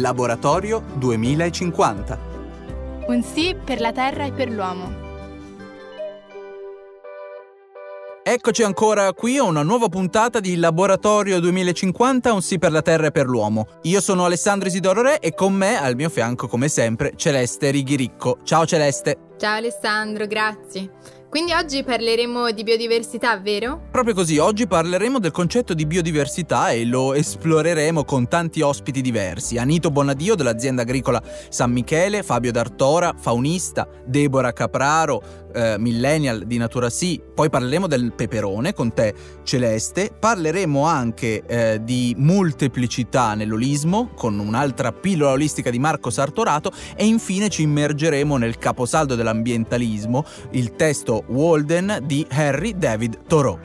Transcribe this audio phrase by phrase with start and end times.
[0.00, 2.18] Laboratorio 2050.
[3.06, 5.02] Un sì per la Terra e per l'uomo.
[8.26, 13.08] Eccoci ancora qui a una nuova puntata di Laboratorio 2050, un sì per la Terra
[13.08, 13.66] e per l'uomo.
[13.82, 18.38] Io sono Alessandro Isidoro Re e con me al mio fianco, come sempre, Celeste Righiricco.
[18.42, 19.18] Ciao Celeste.
[19.36, 20.90] Ciao Alessandro, grazie.
[21.34, 23.88] Quindi oggi parleremo di biodiversità, vero?
[23.90, 29.58] Proprio così, oggi parleremo del concetto di biodiversità e lo esploreremo con tanti ospiti diversi.
[29.58, 36.90] Anito Bonadio dell'azienda agricola San Michele, Fabio D'Artora, faunista, Deborah Capraro, eh, millennial di Natura
[36.90, 44.38] Sì, poi parleremo del peperone con te Celeste, parleremo anche eh, di molteplicità nell'olismo con
[44.38, 51.23] un'altra pillola olistica di Marco Sartorato e infine ci immergeremo nel caposaldo dell'ambientalismo, il testo
[51.26, 53.58] Walden di Harry David Thoreau.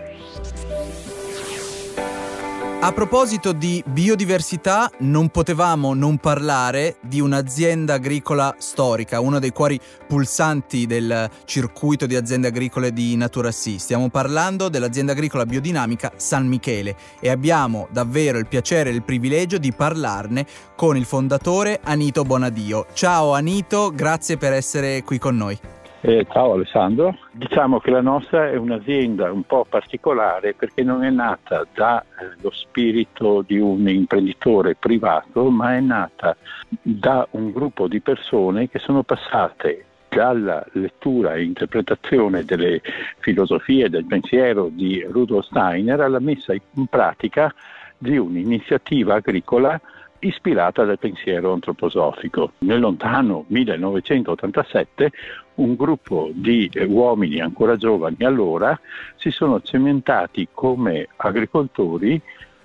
[2.81, 9.77] A proposito di biodiversità, non potevamo non parlare di un'azienda agricola storica, uno dei cuori
[10.07, 13.79] pulsanti del circuito di aziende agricole di Natura Sì.
[13.79, 19.57] Stiamo parlando dell'azienda agricola biodinamica San Michele e abbiamo davvero il piacere e il privilegio
[19.57, 20.45] di parlarne
[20.77, 22.85] con il fondatore Anito Bonadio.
[22.93, 25.59] Ciao Anito, grazie per essere qui con noi.
[26.01, 31.09] Eh, ciao Alessandro, diciamo che la nostra è un'azienda un po' particolare perché non è
[31.09, 32.03] nata dallo
[32.41, 36.37] eh, spirito di un imprenditore privato, ma è nata
[36.81, 42.81] da un gruppo di persone che sono passate dalla lettura e interpretazione delle
[43.17, 47.53] filosofie del pensiero di Rudolf Steiner alla messa in pratica
[47.97, 49.77] di un'iniziativa agricola
[50.19, 52.53] ispirata dal pensiero antroposofico.
[52.59, 55.11] Nel lontano 1987
[55.59, 58.79] un gruppo di eh, uomini ancora giovani allora
[59.15, 62.21] si sono cementati come agricoltori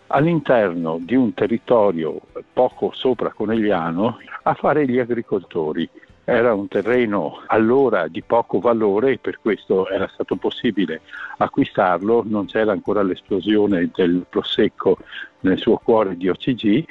[0.08, 2.20] all'interno di un territorio
[2.52, 5.88] poco sopra Conegliano a fare gli agricoltori.
[6.26, 11.02] Era un terreno allora di poco valore e per questo era stato possibile
[11.36, 14.96] acquistarlo, non c'era ancora l'esplosione del prosecco
[15.40, 16.84] nel suo cuore di OCG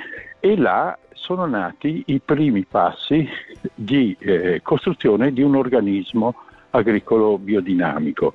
[0.46, 3.26] e là sono nati i primi passi
[3.74, 6.36] di eh, costruzione di un organismo
[6.72, 8.34] agricolo biodinamico.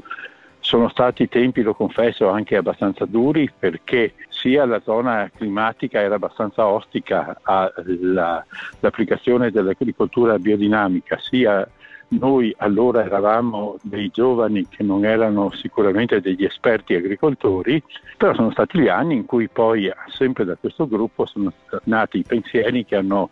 [0.59, 6.67] Sono stati tempi, lo confesso, anche abbastanza duri perché sia la zona climatica era abbastanza
[6.67, 11.69] ostica all'applicazione dell'agricoltura biodinamica, sia
[12.09, 17.83] noi allora eravamo dei giovani che non erano sicuramente degli esperti agricoltori,
[18.17, 21.53] però sono stati gli anni in cui poi sempre da questo gruppo sono
[21.85, 23.31] nati i pensieri che hanno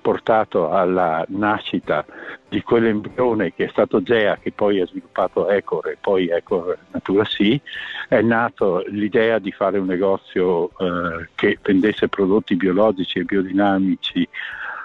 [0.00, 2.04] portato alla nascita
[2.48, 7.24] di quell'embrione che è stato Gea, che poi ha sviluppato Ecor e poi Ecor Natura
[7.24, 7.60] Sì,
[8.08, 14.26] è nato l'idea di fare un negozio eh, che vendesse prodotti biologici e biodinamici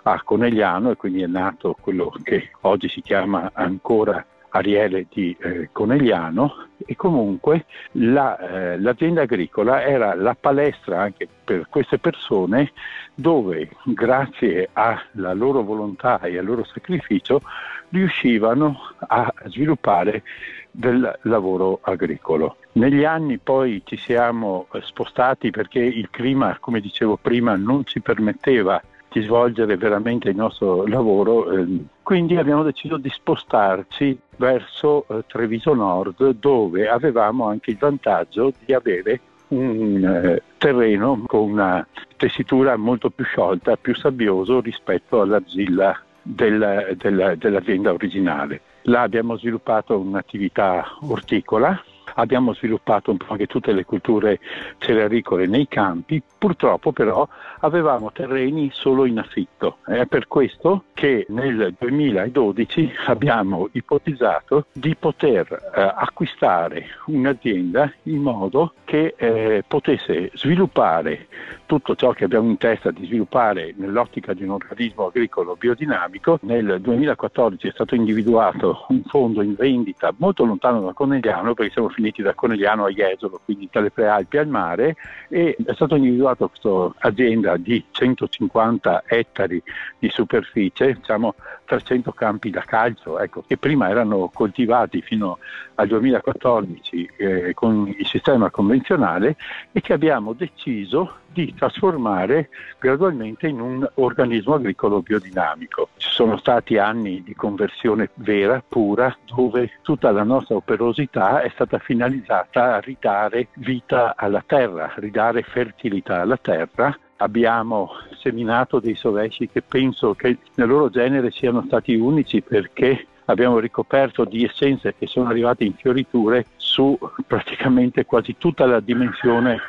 [0.04, 5.70] a Conegliano e quindi è nato quello che oggi si chiama ancora Ariele di eh,
[5.72, 12.72] Conegliano e comunque la, eh, l'azienda agricola era la palestra anche per queste persone
[13.16, 17.42] dove grazie alla loro volontà e al loro sacrificio
[17.90, 20.24] riuscivano a sviluppare
[20.70, 22.58] del lavoro agricolo.
[22.74, 28.82] Negli anni poi ci siamo spostati perché il clima, come dicevo prima, non ci permetteva
[29.14, 31.66] di svolgere veramente il nostro lavoro, eh,
[32.02, 38.74] quindi abbiamo deciso di spostarci verso eh, Treviso Nord dove avevamo anche il vantaggio di
[38.74, 39.20] avere
[39.50, 41.86] un eh, terreno con una
[42.18, 48.62] tessitura molto più sciolta, più sabbioso rispetto all'argilla del, del, dell'azienda originale.
[48.84, 51.82] Là abbiamo sviluppato un'attività orticola
[52.16, 54.40] abbiamo sviluppato un po' anche tutte le culture
[54.78, 57.28] cerealicole nei campi, purtroppo però
[57.60, 59.78] avevamo terreni solo in affitto.
[59.86, 68.74] È per questo che nel 2012 abbiamo ipotizzato di poter eh, acquistare un'azienda in modo
[68.84, 71.28] che eh, potesse sviluppare
[71.74, 76.38] tutto ciò che abbiamo in testa di sviluppare nell'ottica di un organismo agricolo biodinamico.
[76.44, 81.90] Nel 2014 è stato individuato un fondo in vendita molto lontano da Conegliano perché siamo
[81.90, 84.96] finiti da Conegliano a Jesolo, quindi tra le prealpi al mare
[85.30, 89.62] e è stato individuato questa azienda di 150 ettari
[89.98, 91.34] di superficie, diciamo
[91.66, 95.40] 300 campi da calcio, ecco, che prima erano coltivati fino
[95.76, 99.38] al 2014 eh, con il sistema convenzionale
[99.72, 102.50] e che abbiamo deciso di trasformare
[102.80, 105.90] gradualmente in un organismo agricolo biodinamico.
[105.98, 111.80] Ci sono stati anni di conversione vera, pura, dove tutta la nostra operosità è stata
[111.80, 119.62] finalizzata a ridare vita alla terra, ridare fertilità alla terra abbiamo seminato dei sovesci che
[119.62, 125.30] penso che nel loro genere siano stati unici perché abbiamo ricoperto di essenze che sono
[125.30, 129.60] arrivate in fioriture su praticamente quasi tutta la dimensione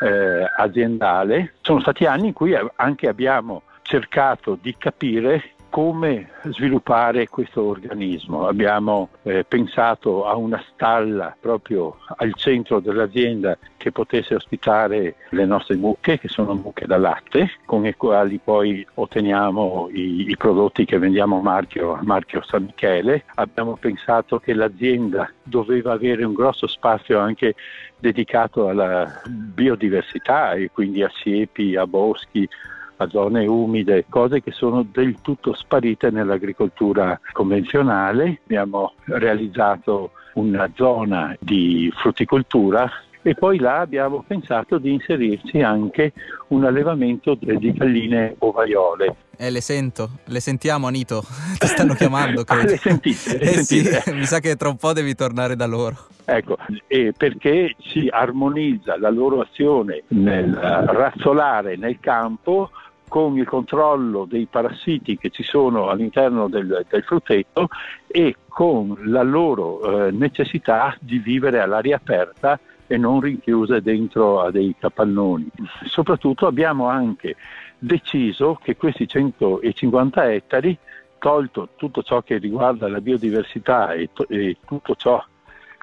[0.00, 1.54] eh, aziendale.
[1.60, 8.46] Sono stati anni in cui anche abbiamo cercato di capire come sviluppare questo organismo.
[8.46, 15.76] Abbiamo eh, pensato a una stalla proprio al centro dell'azienda che potesse ospitare le nostre
[15.76, 20.98] mucche, che sono mucche da latte, con le quali poi otteniamo i, i prodotti che
[20.98, 23.24] vendiamo a marchio, a marchio San Michele.
[23.34, 27.54] Abbiamo pensato che l'azienda doveva avere un grosso spazio anche
[27.98, 32.48] dedicato alla biodiversità e quindi a siepi, a boschi,
[32.96, 38.40] a zone umide, cose che sono del tutto sparite nell'agricoltura convenzionale.
[38.44, 42.90] Abbiamo realizzato una zona di frutticoltura
[43.22, 46.12] e poi là abbiamo pensato di inserirci anche
[46.48, 49.16] un allevamento di galline ovaiole.
[49.36, 51.24] Eh, le sento, le sentiamo Anito,
[51.58, 52.44] ti stanno chiamando.
[52.44, 52.62] Credo.
[52.62, 53.38] Ah, le sentite?
[53.38, 54.00] Le eh sentite?
[54.00, 55.96] sì, mi sa che tra un po' devi tornare da loro.
[56.24, 56.56] Ecco,
[56.86, 62.70] e perché si armonizza la loro azione nel razzolare nel campo
[63.08, 67.68] con il controllo dei parassiti che ci sono all'interno del, del frutteto
[68.06, 74.50] e con la loro eh, necessità di vivere all'aria aperta e non rinchiuse dentro a
[74.50, 75.48] dei capannoni.
[75.86, 77.36] Soprattutto abbiamo anche
[77.78, 80.76] deciso che questi 150 ettari,
[81.18, 85.22] tolto tutto ciò che riguarda la biodiversità e, to- e tutto ciò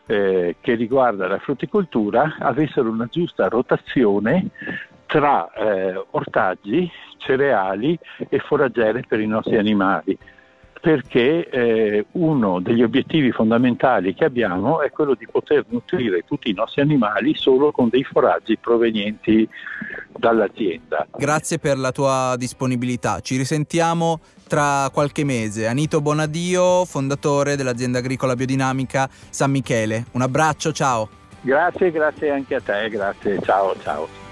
[0.05, 4.49] eh, che riguarda la frutticoltura, avessero una giusta rotazione
[5.13, 7.95] tra eh, ortaggi, cereali
[8.29, 10.17] e foraggiere per i nostri animali
[10.81, 16.53] perché eh, uno degli obiettivi fondamentali che abbiamo è quello di poter nutrire tutti i
[16.53, 19.47] nostri animali solo con dei foraggi provenienti
[20.17, 21.07] dall'azienda.
[21.15, 25.67] Grazie per la tua disponibilità, ci risentiamo tra qualche mese.
[25.67, 30.07] Anito Bonadio, fondatore dell'azienda agricola biodinamica San Michele.
[30.11, 31.07] Un abbraccio, ciao.
[31.39, 34.22] Grazie, grazie anche a te, grazie, ciao, ciao.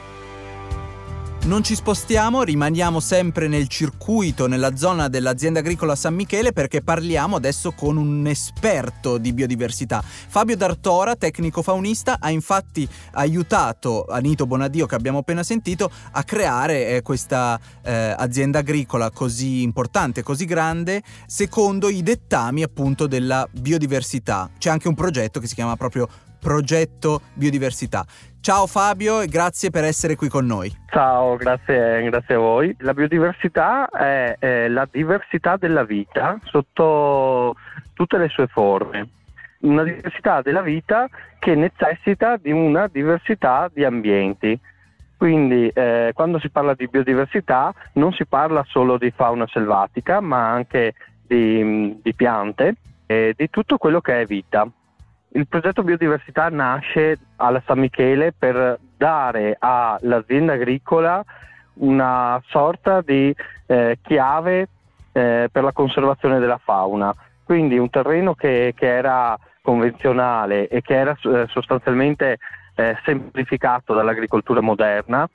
[1.43, 7.35] Non ci spostiamo, rimaniamo sempre nel circuito, nella zona dell'azienda agricola San Michele perché parliamo
[7.35, 10.03] adesso con un esperto di biodiversità.
[10.03, 16.89] Fabio D'Artora, tecnico faunista, ha infatti aiutato Anito Bonadio che abbiamo appena sentito a creare
[16.89, 24.47] eh, questa eh, azienda agricola così importante, così grande, secondo i dettami appunto della biodiversità.
[24.59, 26.07] C'è anche un progetto che si chiama proprio
[26.41, 28.03] Progetto Biodiversità.
[28.41, 30.75] Ciao Fabio e grazie per essere qui con noi.
[30.89, 32.75] Ciao, grazie, grazie a voi.
[32.79, 37.55] La biodiversità è, è la diversità della vita sotto
[37.93, 39.09] tutte le sue forme
[39.61, 41.07] una diversità della vita
[41.39, 44.59] che necessita di una diversità di ambienti.
[45.17, 50.49] Quindi eh, quando si parla di biodiversità non si parla solo di fauna selvatica, ma
[50.49, 54.67] anche di, di piante e di tutto quello che è vita.
[55.33, 61.23] Il progetto biodiversità nasce alla San Michele per dare all'azienda agricola
[61.75, 63.33] una sorta di
[63.65, 64.67] eh, chiave
[65.13, 67.15] eh, per la conservazione della fauna.
[67.45, 72.37] Quindi un terreno che, che era convenzionale e che era eh, sostanzialmente
[72.75, 75.29] eh, semplificato dall'agricoltura moderna,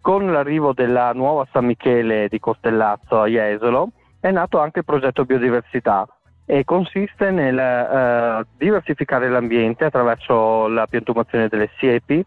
[0.00, 5.24] con l'arrivo della nuova San Michele di Costellazzo a Jesolo è nato anche il progetto
[5.24, 6.08] biodiversità
[6.46, 12.24] e consiste nel eh, diversificare l'ambiente attraverso la piantumazione delle siepi,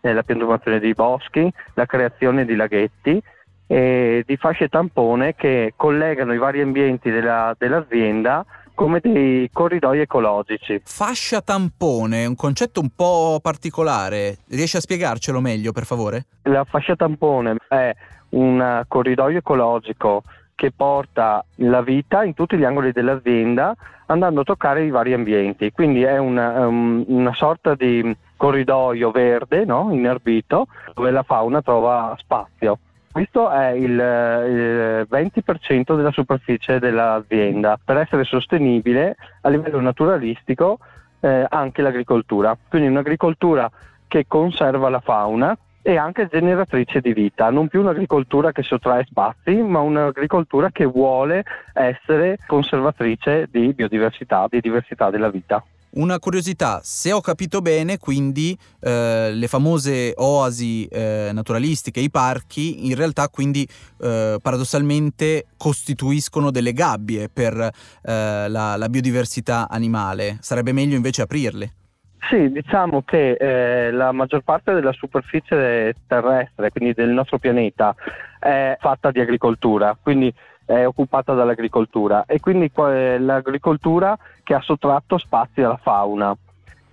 [0.00, 3.22] eh, la piantumazione dei boschi, la creazione di laghetti
[3.66, 8.44] e di fasce tampone che collegano i vari ambienti della, dell'azienda
[8.74, 10.80] come dei corridoi ecologici.
[10.84, 16.26] Fascia tampone, un concetto un po' particolare, riesci a spiegarcelo meglio per favore?
[16.42, 17.92] La fascia tampone è
[18.30, 20.22] un corridoio ecologico
[20.58, 25.70] che porta la vita in tutti gli angoli dell'azienda andando a toccare i vari ambienti.
[25.70, 29.90] Quindi è una, um, una sorta di corridoio verde, no?
[29.92, 32.78] inerbito, dove la fauna trova spazio.
[33.12, 37.78] Questo è il, il 20% della superficie dell'azienda.
[37.82, 40.78] Per essere sostenibile a livello naturalistico
[41.20, 42.56] eh, anche l'agricoltura.
[42.68, 43.70] Quindi un'agricoltura
[44.08, 45.56] che conserva la fauna,
[45.88, 51.42] e anche generatrice di vita, non più un'agricoltura che sottrae spazi, ma un'agricoltura che vuole
[51.72, 55.64] essere conservatrice di biodiversità, di diversità della vita.
[55.92, 62.86] Una curiosità, se ho capito bene, quindi eh, le famose oasi eh, naturalistiche, i parchi,
[62.86, 63.66] in realtà quindi
[64.02, 67.70] eh, paradossalmente costituiscono delle gabbie per eh,
[68.02, 70.36] la, la biodiversità animale.
[70.42, 71.72] Sarebbe meglio invece aprirle.
[72.20, 77.94] Sì, diciamo che eh, la maggior parte della superficie terrestre, quindi del nostro pianeta,
[78.38, 80.32] è fatta di agricoltura, quindi
[80.66, 86.36] è occupata dall'agricoltura e quindi è l'agricoltura che ha sottratto spazi alla fauna.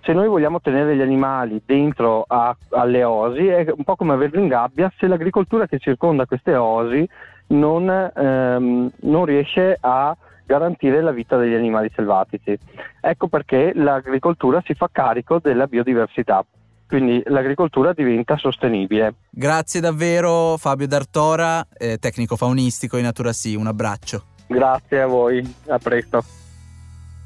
[0.00, 4.40] Se noi vogliamo tenere gli animali dentro a, alle osi è un po' come averli
[4.40, 7.06] in gabbia se l'agricoltura che circonda queste osi
[7.48, 12.56] non, ehm, non riesce a garantire la vita degli animali selvatici.
[13.00, 16.44] Ecco perché l'agricoltura si fa carico della biodiversità.
[16.88, 19.14] Quindi l'agricoltura diventa sostenibile.
[19.28, 24.22] Grazie davvero Fabio D'Artora, eh, tecnico faunistico in Natura Sì, un abbraccio.
[24.46, 26.22] Grazie a voi, a presto.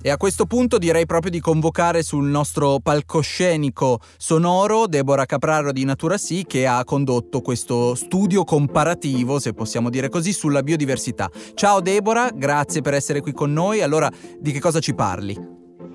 [0.02, 5.84] E a questo punto direi proprio di convocare sul nostro palcoscenico sonoro Deborah Capraro di
[5.84, 11.28] Natura Sì che ha condotto questo studio comparativo, se possiamo dire così, sulla biodiversità.
[11.52, 13.82] Ciao Deborah, grazie per essere qui con noi.
[13.82, 15.34] Allora, di che cosa ci parli?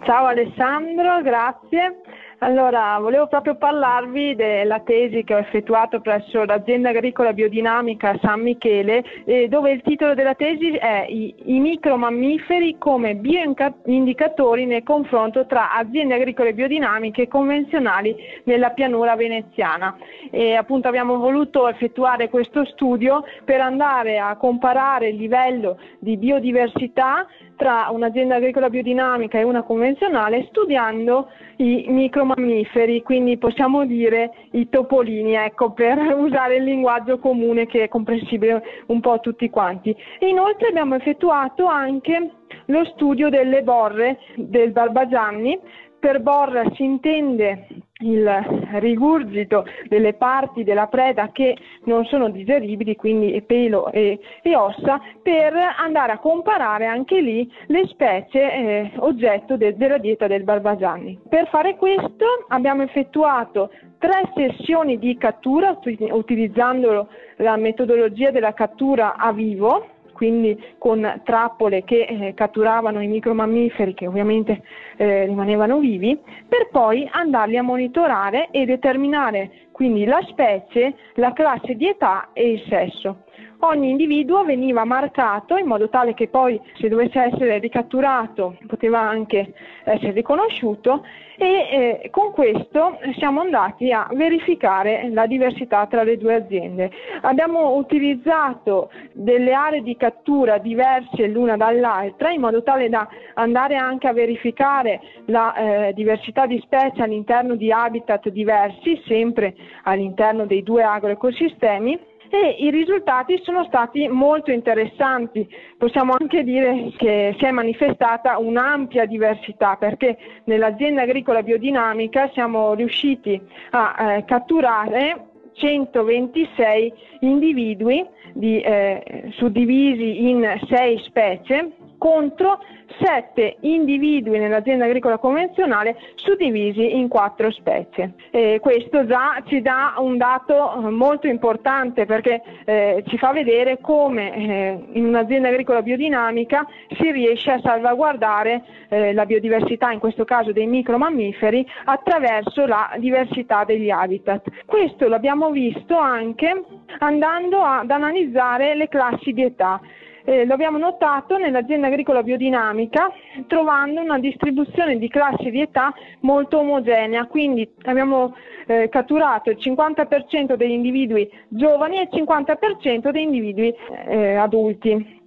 [0.04, 2.02] Ciao Alessandro, grazie.
[2.46, 9.04] Allora, volevo proprio parlarvi della tesi che ho effettuato presso l'azienda agricola biodinamica San Michele,
[9.26, 15.74] eh, dove il titolo della tesi è I, i micromammiferi come bioindicatori nel confronto tra
[15.74, 19.98] aziende agricole biodinamiche convenzionali nella pianura veneziana.
[20.30, 27.26] E appunto abbiamo voluto effettuare questo studio per andare a comparare il livello di biodiversità
[27.56, 35.36] tra un'azienda agricola biodinamica e una convenzionale studiando i micromammiferi, quindi possiamo dire i topolini,
[35.36, 39.96] ecco, per usare il linguaggio comune che è comprensibile un po' a tutti quanti.
[40.20, 42.32] E inoltre abbiamo effettuato anche
[42.66, 45.60] lo studio delle borre del Barbagianni
[46.06, 47.66] per borra si intende
[48.02, 48.30] il
[48.74, 55.56] rigurgito delle parti della preda che non sono digeribili, quindi pelo e, e ossa, per
[55.80, 61.22] andare a comparare anche lì le specie eh, oggetto de, della dieta del Barbagianni.
[61.28, 65.76] Per fare questo abbiamo effettuato tre sessioni di cattura
[66.12, 67.08] utilizzando
[67.38, 74.08] la metodologia della cattura a vivo quindi con trappole che eh, catturavano i micromammiferi che
[74.08, 74.62] ovviamente
[74.96, 76.18] eh, rimanevano vivi,
[76.48, 82.50] per poi andarli a monitorare e determinare quindi la specie, la classe di età e
[82.50, 83.25] il sesso
[83.60, 89.54] ogni individuo veniva marcato in modo tale che poi se dovesse essere ricatturato poteva anche
[89.84, 91.04] essere riconosciuto
[91.38, 96.90] e eh, con questo siamo andati a verificare la diversità tra le due aziende.
[97.22, 104.08] Abbiamo utilizzato delle aree di cattura diverse l'una dall'altra in modo tale da andare anche
[104.08, 110.84] a verificare la eh, diversità di specie all'interno di habitat diversi, sempre all'interno dei due
[110.84, 115.48] agroecosistemi e i risultati sono stati molto interessanti.
[115.78, 123.40] Possiamo anche dire che si è manifestata un'ampia diversità perché nell'azienda agricola biodinamica siamo riusciti
[123.72, 131.72] a eh, catturare 126 individui di, eh, suddivisi in 6 specie
[132.06, 132.60] contro
[133.00, 138.14] sette individui nell'azienda agricola convenzionale suddivisi in quattro specie.
[138.30, 143.80] E questo già ci dà un dato eh, molto importante perché eh, ci fa vedere
[143.82, 146.64] come eh, in un'azienda agricola biodinamica
[146.96, 153.64] si riesce a salvaguardare eh, la biodiversità, in questo caso dei micromammiferi, attraverso la diversità
[153.64, 154.48] degli habitat.
[154.68, 156.64] Questo l'abbiamo visto anche
[157.00, 159.82] andando ad analizzare le classi di età.
[160.28, 163.12] Eh, lo abbiamo notato nell'azienda agricola biodinamica
[163.46, 170.56] trovando una distribuzione di classi di età molto omogenea, quindi abbiamo eh, catturato il 50%
[170.56, 173.72] degli individui giovani e il 50% degli individui
[174.08, 175.24] eh, adulti.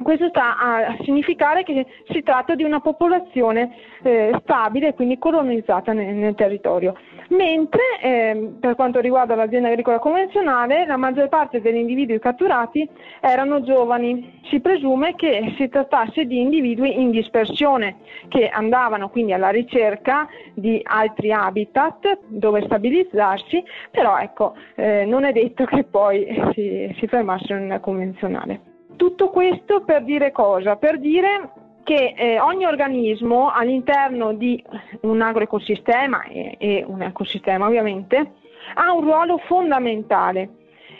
[0.00, 6.14] Questo sta a significare che si tratta di una popolazione eh, stabile quindi colonizzata nel,
[6.14, 6.94] nel territorio.
[7.30, 12.88] Mentre eh, per quanto riguarda l'azienda agricola convenzionale, la maggior parte degli individui catturati
[13.20, 14.40] erano giovani.
[14.48, 17.96] Si presume che si trattasse di individui in dispersione
[18.28, 25.32] che andavano quindi alla ricerca di altri habitat dove stabilizzarsi, però ecco, eh, non è
[25.32, 26.24] detto che poi
[26.54, 28.76] si, si fermassero nella convenzionale.
[28.98, 30.74] Tutto questo per dire cosa?
[30.74, 31.52] Per dire
[31.84, 34.60] che eh, ogni organismo all'interno di
[35.02, 38.32] un agroecosistema e, e, un ecosistema ovviamente
[38.74, 40.50] ha un ruolo fondamentale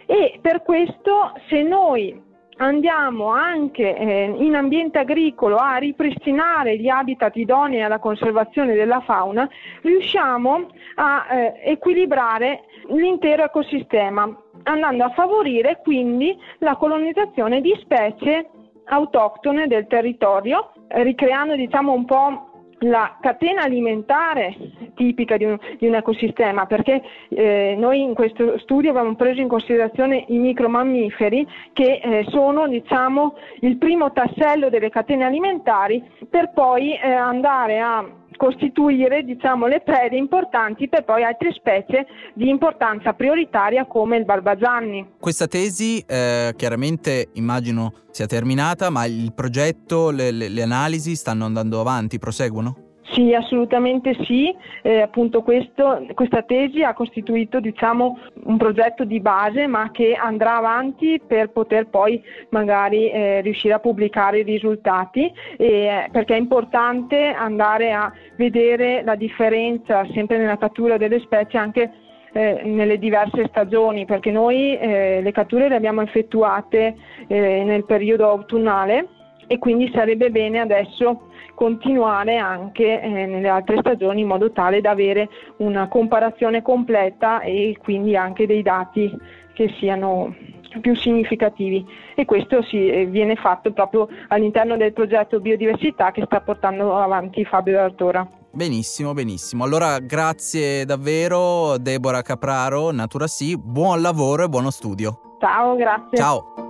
[0.07, 2.23] e per questo se noi
[2.59, 9.49] andiamo anche eh, in ambiente agricolo a ripristinare gli habitat idonei alla conservazione della fauna,
[9.83, 14.25] riusciamo a eh, equilibrare l'intero ecosistema
[14.65, 18.51] andando a favorire quindi la colonizzazione di specie
[18.85, 22.49] autoctone del territorio, ricreando diciamo un po'
[22.83, 24.55] la catena alimentare
[24.95, 29.49] tipica di un, di un ecosistema, perché eh, noi in questo studio abbiamo preso in
[29.49, 36.95] considerazione i micromammiferi che eh, sono diciamo, il primo tassello delle catene alimentari per poi
[36.95, 38.07] eh, andare a
[38.39, 45.17] costituire diciamo, le prede importanti per poi altre specie di importanza prioritaria come il barbagianni.
[45.21, 51.45] Questa tesi eh, chiaramente immagino sia terminata, ma il progetto, le, le, le analisi stanno
[51.45, 52.88] andando avanti, proseguono?
[53.13, 59.67] Sì, assolutamente sì, eh, appunto questo, questa tesi ha costituito diciamo, un progetto di base
[59.67, 65.33] ma che andrà avanti per poter poi magari eh, riuscire a pubblicare i risultati.
[65.57, 71.93] Eh, perché è importante andare a vedere la differenza sempre nella cattura delle specie anche
[72.33, 76.95] eh, nelle diverse stagioni, perché noi eh, le catture le abbiamo effettuate
[77.27, 79.09] eh, nel periodo autunnale
[79.49, 81.23] e quindi sarebbe bene adesso
[81.55, 87.77] continuare anche eh, nelle altre stagioni in modo tale da avere una comparazione completa e
[87.83, 89.13] quindi anche dei dati
[89.55, 90.37] che siano
[90.81, 96.41] più significativi e questo si, eh, viene fatto proprio all'interno del progetto biodiversità che sta
[96.41, 98.29] portando avanti Fabio D'Artora.
[98.53, 99.65] Benissimo, benissimo.
[99.65, 105.37] Allora grazie davvero Deborah Capraro, Natura Sì, buon lavoro e buono studio.
[105.41, 106.17] Ciao, grazie.
[106.17, 106.68] Ciao.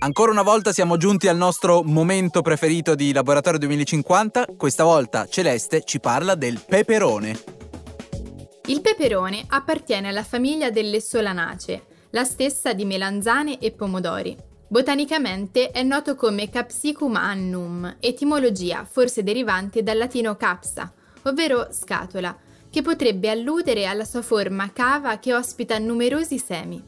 [0.00, 4.46] Ancora una volta siamo giunti al nostro momento preferito di Laboratorio 2050.
[4.56, 7.36] Questa volta Celeste ci parla del peperone.
[8.66, 14.36] Il peperone appartiene alla famiglia delle solanacee, la stessa di melanzane e pomodori.
[14.68, 20.92] Botanicamente è noto come Capsicum annum, etimologia forse derivante dal latino capsa,
[21.24, 22.36] ovvero scatola,
[22.70, 26.80] che potrebbe alludere alla sua forma cava che ospita numerosi semi.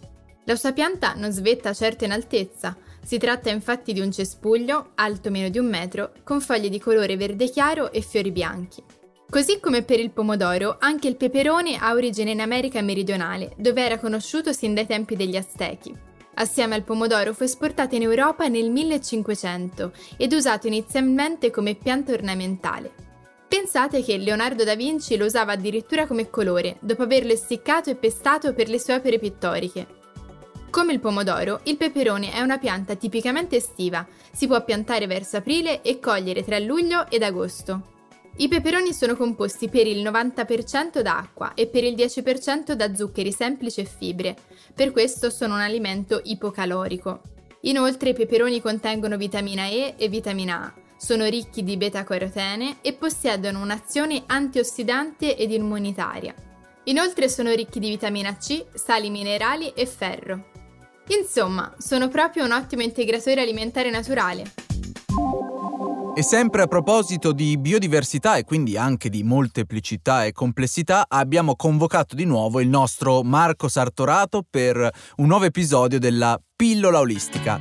[0.45, 5.31] La sua pianta non svetta certo in altezza, si tratta infatti di un cespuglio, alto
[5.31, 8.83] meno di un metro, con foglie di colore verde chiaro e fiori bianchi.
[9.29, 13.99] Così come per il pomodoro, anche il peperone ha origine in America meridionale, dove era
[13.99, 15.95] conosciuto sin dai tempi degli Aztechi.
[16.35, 23.09] Assieme al pomodoro fu esportato in Europa nel 1500 ed usato inizialmente come pianta ornamentale.
[23.47, 28.53] Pensate che Leonardo da Vinci lo usava addirittura come colore, dopo averlo essiccato e pestato
[28.53, 30.00] per le sue opere pittoriche.
[30.71, 35.83] Come il pomodoro, il peperone è una pianta tipicamente estiva, si può piantare verso aprile
[35.83, 37.99] e cogliere tra luglio ed agosto.
[38.37, 43.33] I peperoni sono composti per il 90% da acqua e per il 10% da zuccheri
[43.33, 44.37] semplici e fibre,
[44.73, 47.21] per questo sono un alimento ipocalorico.
[47.63, 53.61] Inoltre i peperoni contengono vitamina E e vitamina A, sono ricchi di beta-carotene e possiedono
[53.61, 56.33] un'azione antiossidante ed immunitaria.
[56.85, 60.50] Inoltre sono ricchi di vitamina C, sali minerali e ferro.
[61.19, 64.45] Insomma, sono proprio un ottimo integratore alimentare naturale.
[66.15, 72.15] E sempre a proposito di biodiversità e quindi anche di molteplicità e complessità, abbiamo convocato
[72.15, 77.61] di nuovo il nostro Marco Sartorato per un nuovo episodio della Pillola Olistica.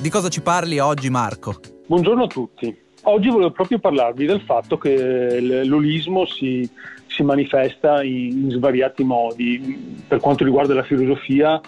[0.00, 1.56] Di cosa ci parli oggi Marco?
[1.86, 2.74] Buongiorno a tutti.
[3.02, 6.66] Oggi volevo proprio parlarvi del fatto che l'olismo si,
[7.06, 10.04] si manifesta in, in svariati modi.
[10.08, 11.60] Per quanto riguarda la filosofia,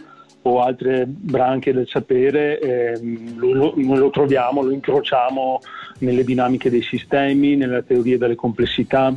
[0.46, 3.00] o altre branche del sapere, eh,
[3.36, 5.60] lo, lo, lo, troviamo, lo incrociamo
[6.00, 9.12] nelle dinamiche dei sistemi, nelle teorie delle complessità,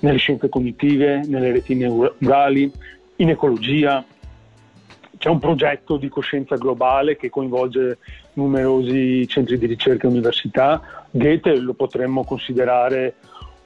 [0.00, 2.72] nelle scienze cognitive, nelle reti neurali,
[3.16, 4.02] in ecologia.
[5.18, 7.98] C'è un progetto di coscienza globale che coinvolge
[8.34, 10.80] numerosi centri di ricerca e università.
[11.10, 13.16] Goethe lo potremmo considerare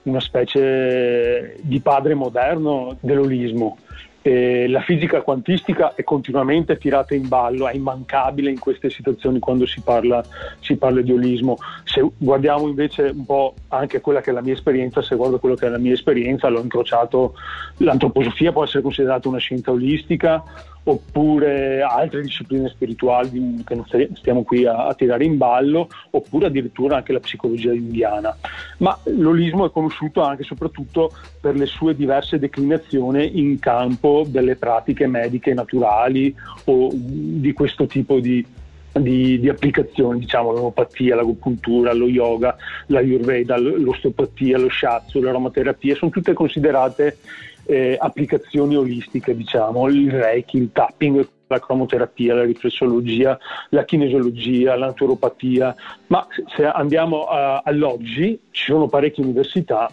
[0.02, 3.78] una specie di padre moderno dell'olismo
[4.26, 9.66] eh, la fisica quantistica è continuamente tirata in ballo, è immancabile in queste situazioni quando
[9.66, 10.20] si parla,
[10.58, 11.58] si parla, di olismo.
[11.84, 15.54] Se guardiamo invece un po' anche quella che è la mia esperienza, se guardo quello
[15.54, 17.34] che è la mia esperienza, l'ho incrociato,
[17.76, 20.42] l'antroposofia può essere considerata una scienza olistica,
[20.88, 26.96] oppure altre discipline spirituali che non stiamo qui a, a, tirare in ballo, oppure addirittura
[26.96, 28.36] anche la psicologia indiana.
[28.78, 34.54] Ma l'olismo è conosciuto anche e soprattutto per le sue diverse declinazioni in campo delle
[34.54, 36.34] pratiche mediche naturali
[36.66, 38.44] o di questo tipo di,
[38.92, 46.12] di, di, applicazioni, diciamo l'omopatia, l'agopuntura, lo yoga, la ayurveda, l'osteopatia, lo shiatsu, l'aromaterapia, sono
[46.12, 47.18] tutte considerate
[47.66, 53.38] eh, applicazioni olistiche, diciamo, il reiki, il tapping, la cromoterapia, la riflessologia,
[53.70, 55.74] la kinesiologia, la naturopatia,
[56.08, 59.90] ma se andiamo a, all'oggi ci sono parecchie università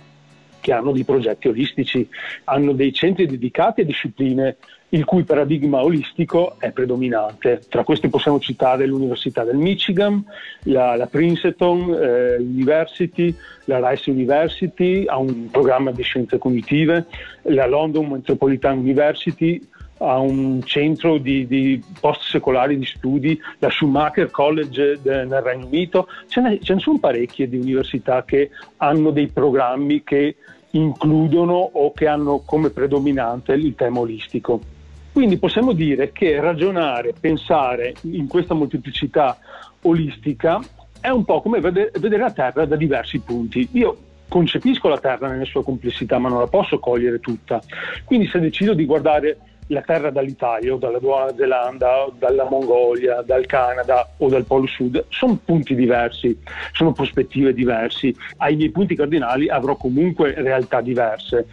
[0.60, 2.08] che hanno dei progetti olistici,
[2.46, 4.56] hanno dei centri dedicati a discipline
[4.94, 7.62] il cui paradigma olistico è predominante.
[7.68, 10.24] Tra questi possiamo citare l'Università del Michigan,
[10.64, 17.08] la, la Princeton eh, University, la Rice University ha un programma di scienze cognitive,
[17.44, 19.60] la London Metropolitan University
[19.98, 26.08] ha un centro di, di post-secolari di studi, la Schumacher College de, nel Regno Unito,
[26.28, 30.36] ce ne, ce ne sono parecchie di università che hanno dei programmi che
[30.72, 34.82] includono o che hanno come predominante il tema olistico.
[35.14, 39.38] Quindi possiamo dire che ragionare, pensare in questa molteplicità
[39.84, 40.60] olistica
[41.00, 43.70] è un po' come vedere la Terra da diversi punti.
[43.74, 43.96] Io
[44.28, 47.62] concepisco la Terra nella sua complessità, ma non la posso cogliere tutta.
[48.06, 53.46] Quindi se decido di guardare la Terra dall'Italia o dalla Nuova Zelanda, dalla Mongolia, dal
[53.46, 56.36] Canada o dal Polo Sud, sono punti diversi,
[56.72, 58.16] sono prospettive diverse.
[58.38, 61.46] Ai miei punti cardinali avrò comunque realtà diverse.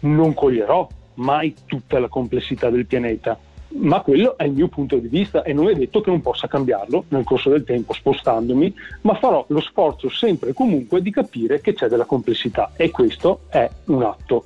[0.00, 0.86] Non coglierò
[1.18, 3.38] mai tutta la complessità del pianeta.
[3.70, 6.48] Ma quello è il mio punto di vista e non è detto che non possa
[6.48, 11.60] cambiarlo nel corso del tempo spostandomi, ma farò lo sforzo sempre e comunque di capire
[11.60, 14.44] che c'è della complessità e questo è un atto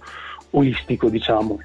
[0.51, 1.61] olistico, diciamo.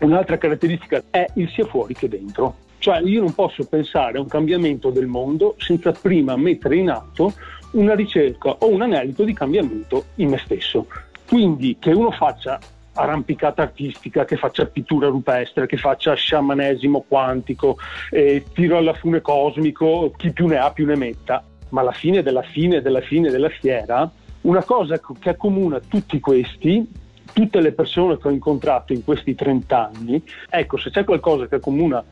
[0.00, 2.68] Un'altra caratteristica è il sia fuori che dentro.
[2.78, 7.34] Cioè io non posso pensare a un cambiamento del mondo senza prima mettere in atto
[7.72, 10.86] una ricerca o un anelito di cambiamento in me stesso.
[11.26, 12.58] Quindi che uno faccia
[13.00, 17.78] arrampicata artistica, che faccia pittura rupestre, che faccia sciamanesimo quantico,
[18.10, 21.44] eh, tiro alla fune cosmico, chi più ne ha più ne metta.
[21.70, 24.10] Ma alla fine della fine della fine della fiera,
[24.42, 26.86] una cosa che accomuna tutti questi,
[27.32, 31.56] tutte le persone che ho incontrato in questi 30 anni, ecco, se c'è qualcosa che
[31.56, 32.02] accomuna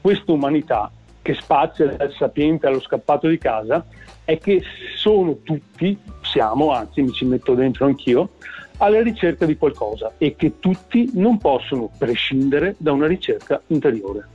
[0.00, 0.90] questa umanità,
[1.22, 3.84] che spazia dal sapiente allo scappato di casa,
[4.24, 4.62] è che
[4.96, 8.30] sono tutti, siamo, anzi mi ci metto dentro anch'io,
[8.78, 14.28] alla ricerca di qualcosa e che tutti non possono prescindere da una ricerca interiore.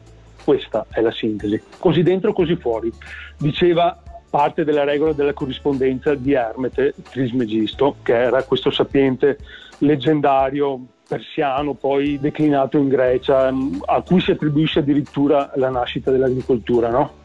[0.43, 2.91] Questa è la sintesi, così dentro, così fuori.
[3.37, 9.37] Diceva parte della regola della corrispondenza di Ermete Trismegisto, che era questo sapiente
[9.79, 13.53] leggendario persiano, poi declinato in Grecia,
[13.85, 16.89] a cui si attribuisce addirittura la nascita dell'agricoltura.
[16.89, 17.19] No?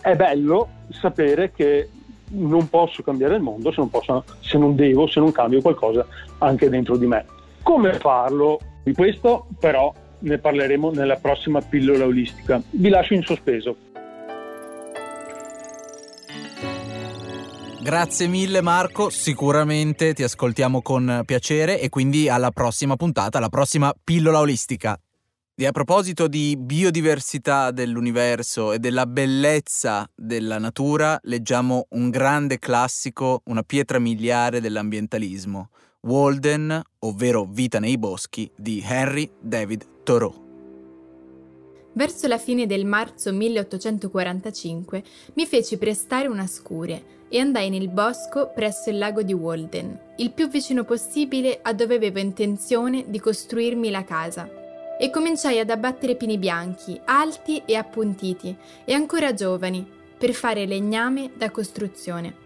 [0.00, 1.88] È bello sapere che
[2.32, 6.06] non posso cambiare il mondo se non, posso, se non devo, se non cambio qualcosa
[6.38, 7.24] anche dentro di me.
[7.62, 8.58] Come farlo?
[8.82, 12.60] Di questo però ne parleremo nella prossima pillola olistica.
[12.70, 13.76] Vi lascio in sospeso.
[17.82, 23.92] Grazie mille Marco, sicuramente ti ascoltiamo con piacere e quindi alla prossima puntata, alla prossima
[24.04, 24.96] pillola olistica.
[25.54, 33.42] E a proposito di biodiversità dell'universo e della bellezza della natura, leggiamo un grande classico,
[33.44, 35.68] una pietra miliare dell'ambientalismo,
[36.00, 40.32] Walden, ovvero Vita nei boschi, di Henry David Thoreau.
[41.92, 45.02] Verso la fine del marzo 1845
[45.34, 50.32] mi feci prestare una scure e andai nel bosco presso il lago di Walden, il
[50.32, 54.60] più vicino possibile a dove avevo intenzione di costruirmi la casa
[54.98, 61.32] e cominciai ad abbattere pini bianchi, alti e appuntiti, e ancora giovani, per fare legname
[61.36, 62.42] da costruzione.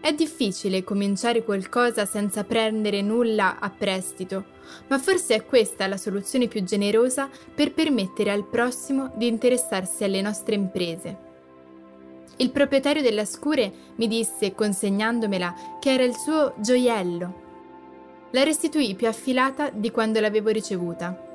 [0.00, 4.56] È difficile cominciare qualcosa senza prendere nulla a prestito,
[4.88, 10.20] ma forse è questa la soluzione più generosa per permettere al prossimo di interessarsi alle
[10.20, 11.26] nostre imprese.
[12.36, 17.46] Il proprietario della scure mi disse, consegnandomela, che era il suo gioiello.
[18.30, 21.27] La restituì più affilata di quando l'avevo ricevuta.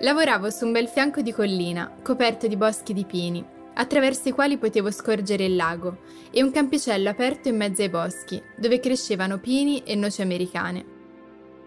[0.00, 3.42] Lavoravo su un bel fianco di collina, coperto di boschi di pini,
[3.74, 8.42] attraverso i quali potevo scorgere il lago, e un campicello aperto in mezzo ai boschi,
[8.58, 10.84] dove crescevano pini e noci americane.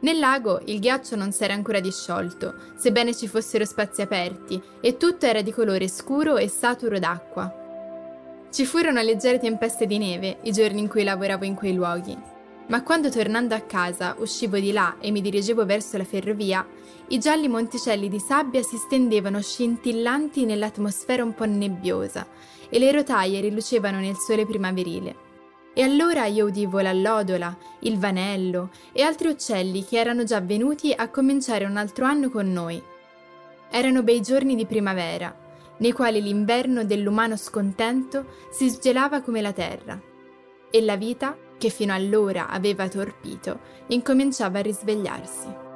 [0.01, 5.25] Nel lago il ghiaccio non s'era ancora disciolto, sebbene ci fossero spazi aperti, e tutto
[5.25, 7.51] era di colore scuro e saturo d'acqua.
[8.51, 12.15] Ci furono leggere tempeste di neve i giorni in cui lavoravo in quei luoghi,
[12.69, 16.65] ma quando tornando a casa uscivo di là e mi dirigevo verso la ferrovia,
[17.09, 22.27] i gialli monticelli di sabbia si stendevano scintillanti nell'atmosfera un po' nebbiosa
[22.69, 25.27] e le rotaie rilucevano nel sole primaverile.
[25.73, 31.09] E allora io udivo l'allodola, il vanello e altri uccelli che erano già venuti a
[31.09, 32.81] cominciare un altro anno con noi.
[33.71, 35.35] Erano bei giorni di primavera,
[35.77, 39.99] nei quali l'inverno dell'umano scontento si sgelava come la terra.
[40.69, 45.67] E la vita, che fino allora aveva torpito, incominciava a risvegliarsi.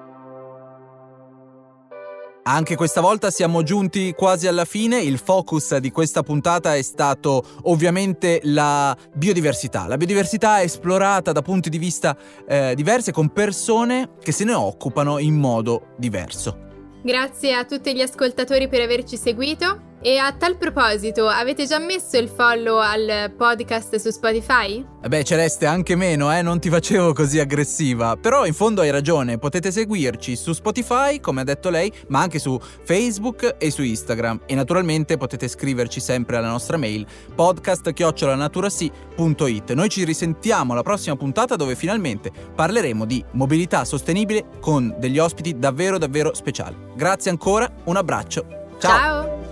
[2.45, 7.41] Anche questa volta siamo giunti quasi alla fine, il focus di questa puntata è stato
[7.63, 9.87] ovviamente la biodiversità.
[9.87, 14.53] La biodiversità è esplorata da punti di vista eh, diversi con persone che se ne
[14.53, 16.57] occupano in modo diverso.
[17.01, 19.92] Grazie a tutti gli ascoltatori per averci seguito.
[20.05, 24.85] E a tal proposito, avete già messo il follow al podcast su Spotify?
[25.01, 28.17] Eh beh, Celeste, anche meno, eh, non ti facevo così aggressiva.
[28.17, 32.37] Però in fondo hai ragione, potete seguirci su Spotify, come ha detto lei, ma anche
[32.37, 34.41] su Facebook e su Instagram.
[34.45, 39.71] E naturalmente potete scriverci sempre alla nostra mail podcast-naturasi.it.
[39.71, 45.57] Noi ci risentiamo alla prossima puntata dove finalmente parleremo di mobilità sostenibile con degli ospiti
[45.57, 46.75] davvero davvero speciali.
[46.93, 48.45] Grazie ancora, un abbraccio.
[48.79, 48.97] Ciao!
[48.97, 49.42] Ciao.